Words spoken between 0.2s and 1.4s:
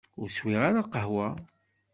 swiɣ ara lqahwa.